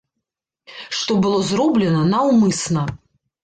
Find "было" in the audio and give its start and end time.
1.27-1.43